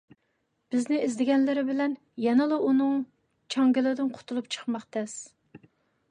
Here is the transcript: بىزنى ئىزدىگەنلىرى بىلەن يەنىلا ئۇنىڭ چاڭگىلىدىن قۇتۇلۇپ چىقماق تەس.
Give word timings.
بىزنى 0.75 0.97
ئىزدىگەنلىرى 1.07 1.63
بىلەن 1.67 1.91
يەنىلا 2.23 2.57
ئۇنىڭ 2.69 2.95
چاڭگىلىدىن 3.55 4.09
قۇتۇلۇپ 4.17 4.49
چىقماق 4.57 4.87
تەس. 4.97 5.15